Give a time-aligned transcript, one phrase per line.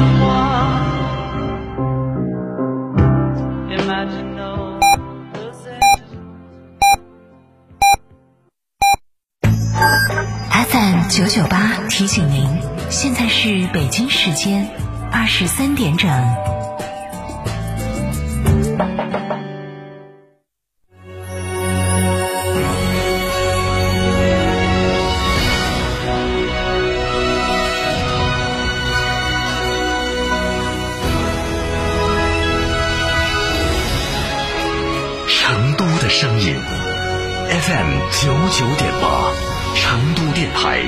[0.00, 0.06] FM
[11.10, 12.48] 九九八提醒您，
[12.88, 14.66] 现在是北京时间
[15.12, 16.69] 二十三点整。
[35.32, 36.56] 成都的声音
[37.48, 39.32] ，FM 九九点八，
[39.76, 40.82] 成都电台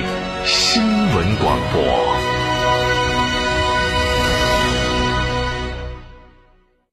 [0.45, 2.32] 新闻广播。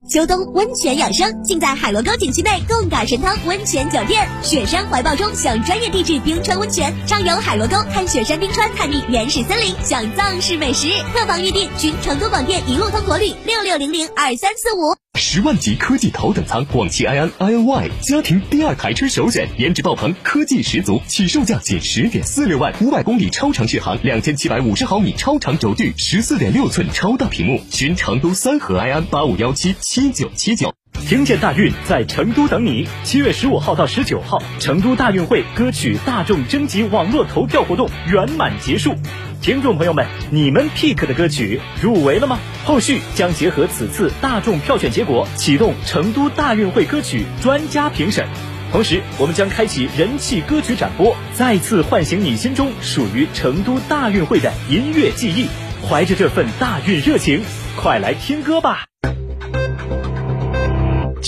[0.09, 4.27] 秋冬温泉养生，尽在海螺沟景区内贡嘎神汤温泉酒店。
[4.41, 10.87] 雪山怀抱中享专业地质冰川温泉，畅游海螺沟，看雪山冰川，探秘原始森林，享藏式美食。
[11.13, 14.95] 客房预订，寻成都广电一路通国旅六六零零二三四五。
[15.19, 27.59] 十万级科技头等舱广汽埃安 iNY 家庭第二台车首选，颜值爆棚，科技十足，起售价仅十点四六万，五百公里超长续航，两千七百五十毫米超长轴距，十四点六寸超大屏幕。
[27.69, 30.73] 寻成都三河埃安八五幺七七九七九。
[31.07, 32.87] 听见大运在成都等你。
[33.03, 38.95] 七月十五号到十九号，成都大运会歌曲大众征集网络投票活动圆满结束。
[39.41, 42.37] 听众朋友们，你们 pick 的歌曲入围了吗？
[42.65, 48.27] 后续将结合此次大众票选结果，启动成都大运会歌曲专家评审。
[48.71, 55.47] 同时，我们将开启人气歌曲展播，再次唤醒你心中属于成都大运会的音乐记忆。
[55.89, 57.41] 怀着这份大运热情，
[57.77, 58.88] 快来听歌吧！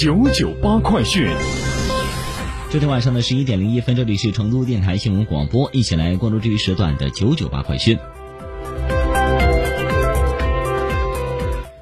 [0.02, 1.28] 九九八快讯。
[2.72, 8.00] 昨天晚上的十一点零一分，这里是成都电台新闻广播，一起来关注这一时段的九九八快讯。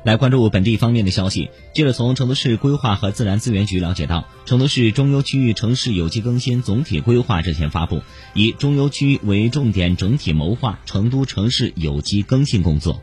[0.04, 1.50] 来关注本地方面的消息。
[1.74, 8.02] 记者从成都市规划和自然资源局了解到，成都市中优区域城市有机更新总体规划日前发布，
[8.34, 13.02] 以中优区为重点，整体谋划成都城市有机更新工作。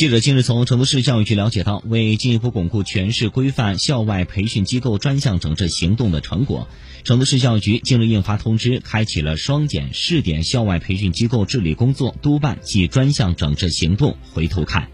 [0.00, 6.68] 记者近日从成都市教育局了解到，为进一步巩固全市规范校外培训机构专项整治行动的成果，
[7.04, 14.16] 成都市教育局近日印发通知，开启了双减试点校外培训机构治理工作督办及专项整治行动。
[14.32, 14.88] 回头看。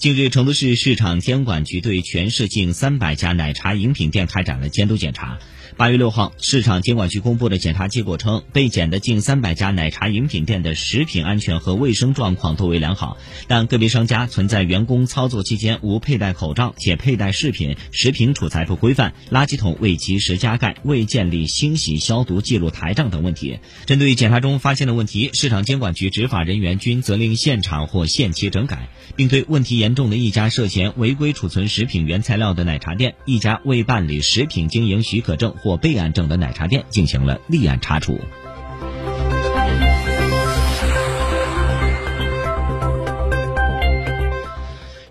[0.00, 5.38] 近日，成都市市场监管局对全市近三百家奶茶饮品店开展了监督检查。
[5.76, 23.58] 八月六号，市场监管局公布的检查结果称，被检的近三百家奶茶饮品店的食品安全和卫生状况都为良好，但个别商家存在员工操作期间无佩戴口罩、且佩戴饰品、食品储材不规范、垃圾桶未及时加盖、未建立清洗消毒记录台账等问题。
[23.86, 38.18] 针对检查中发现的问题，市场监管局执法人员均责令现场或限期整改，并对问题严重的一家涉嫌违规储存食品原材料的奶茶店、一家未办理食品经营许可证或备案证的奶茶店进行了立案查处。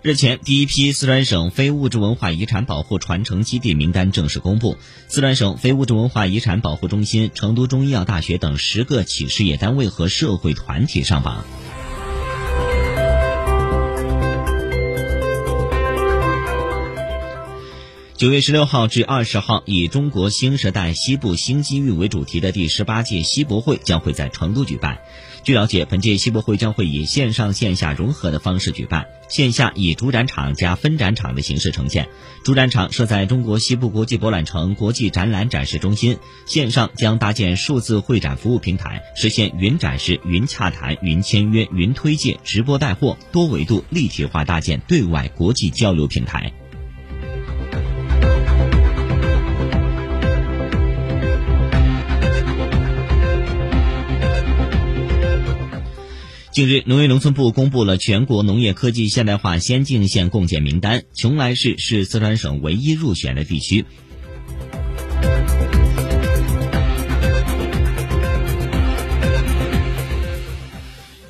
[0.02, 11.44] 日前，第一批四川省非物质文化遗产保护传承基地名单正式公布，四川省非物质文化遗产保护中心、成都中医药大学等十个企事业单位和社会团体上榜。
[18.20, 24.98] 九月十六号至二十号，以“中国新时代西部新机遇”为主题的第十八届西博会将会在成都举办。
[25.42, 32.10] 据了解，本届西博会将会以线上线下融合的方式举办，线下以主展场加分展场的形式呈现。
[32.44, 46.52] 主展场设在中国西部国际博览城国际展览展示中心，线上将搭建数字会展服务平台，实现云展示、云洽谈、云签约、云推介、直播带货，多维度立体化搭建对外国际交流平台。
[56.60, 63.86] 近日，农业农村部公布了全国农业科技现代化先进县共建名单，邛崃市是四川省唯一入选的地区。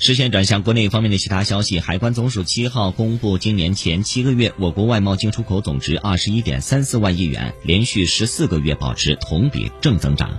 [0.00, 10.36] 视线转向国内方面的其他消息，海关总署七号公布，今年前七个月，我国外贸进出口总值二十一点三四万亿元，连续十四个月保持同比正增长。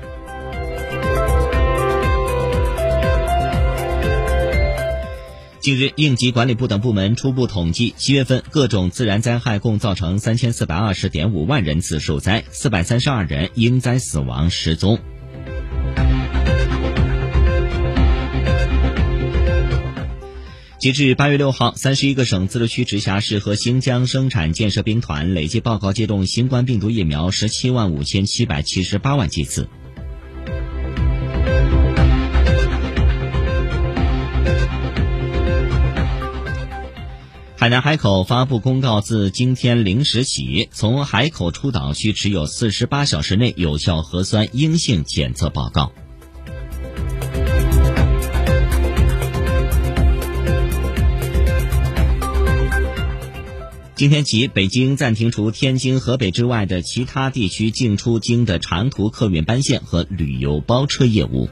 [5.62, 14.98] 近日，应急管理部等部门初步统计，七月份各种自然灾害共造成三千四百二十点五万人次受灾，四百三十二人因灾死亡失踪。
[20.80, 29.70] 截至八月六号，三十一个省、自治区、直辖市和新疆生产建设兵团累计报告接种新冠病毒疫苗十七万五千七百七十八万剂次。
[37.62, 45.92] 海南海口发布公告，自今天零时起，从海口出岛需持有四十八小时内有效核酸阴性检测报告。
[53.94, 61.48] 今天起，北京暂停除天津、河北之外的其他地区进出京的长途客运班线和旅游包车业务。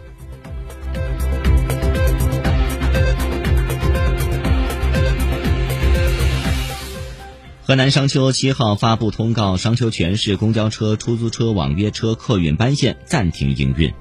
[7.69, 13.93] 河南商丘七号发布通告，商丘全市公交车、出租车、网约车客运班线暂停营运。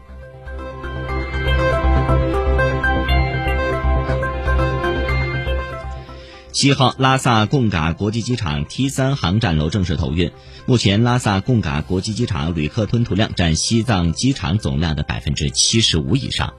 [6.51, 10.33] 七号，拉萨贡嘎国际机场 T 三航站楼正式投运。
[10.65, 16.55] 目前，拉萨贡嘎国际机场旅客吞吐量占西藏机场总量的百分之七十五以上。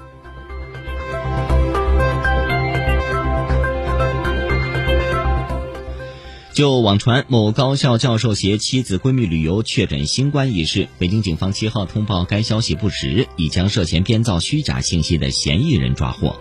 [6.60, 16.36] 就网传某高校教授携妻子闺蜜旅游确诊新冠一事，北京警方七号通报该消息不实，已将涉嫌编造虚假信息的嫌疑人抓获。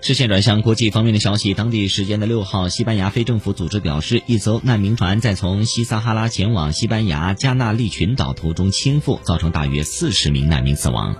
[0.00, 11.14] 视线转向国际方面的消息，当地时间的六号，西班牙非政府组织表示，一艘难民船在从西撒哈拉前往西班牙加纳利群岛途中倾覆，造成大约四十名难民死亡。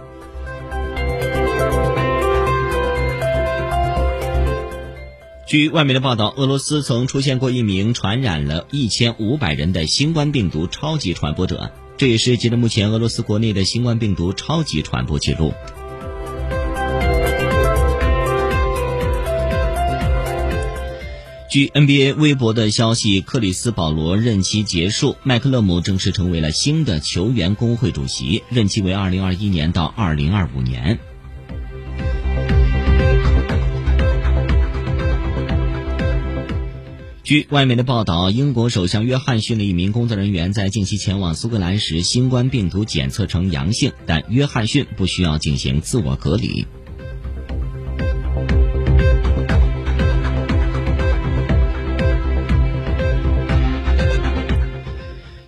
[5.46, 15.54] 据外媒的报道，俄罗斯曾出现过一名传染了一千五百人的新冠病毒超级传播者，这也是截至目前俄罗斯国内的新冠病毒超级传播记录。
[21.48, 30.98] 据 NBA 微博的消息，克里斯保罗任期结束，麦克勒姆正式成为了新的球员工会主席，任期为二零二一年到二零二五年。
[37.26, 46.64] 据外媒的报道，英国首相约翰逊的一名工作人员在近期前往苏格兰时，新冠病毒检测呈阳性，但约翰逊不需要进行自我隔离。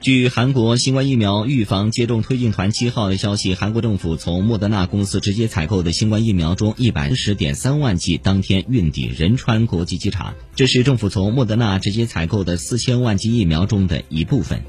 [0.08, 14.62] 据韩国新冠疫苗预防接种推进团七号的消息，韩国政府从莫德纳公司直接采购的新冠疫苗中一百十点三万剂当天运抵仁川国际机场，这是政府从莫德纳直接采购的四千万剂疫苗中的一部分。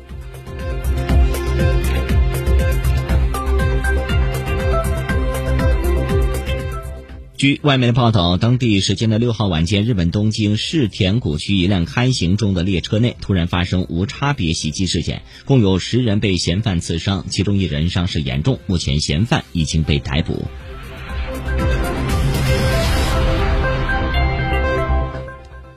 [7.40, 20.44] 据外媒的报道，当地时间的六号晚间，日本东京世田谷区一辆开行中的列车内突然发生无差别袭击事件，共有十人被嫌犯刺伤，其中一人伤势严重，目前嫌犯已经被逮捕。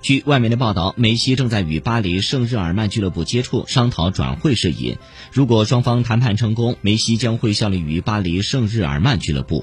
[0.02, 4.98] 据外媒的报道，梅西正在与巴黎圣日耳曼俱乐部接触，商讨转会事宜。
[5.30, 9.62] 如果双方谈判成功，梅西将会效力于巴黎圣日耳曼俱乐部。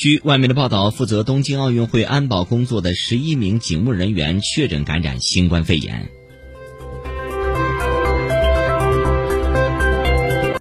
[0.00, 6.19] 据外媒的报道，负责东京奥运会安保工作的十一名警务人员确诊感染新冠肺炎。